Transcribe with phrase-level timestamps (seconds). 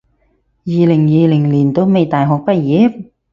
[0.03, 0.03] 二
[0.87, 3.11] 零二零年都未大學畢業？